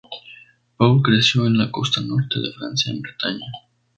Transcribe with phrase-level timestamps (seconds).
[0.77, 3.45] Paul creció en la costa norte de Francia, en Bretaña.